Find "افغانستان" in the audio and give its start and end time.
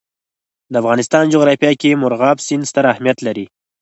0.81-1.23